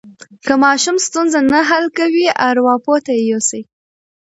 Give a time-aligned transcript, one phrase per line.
[0.45, 3.61] که ماشوم ستونزه نه حل کوي، ارواپوه ته یې یوسئ.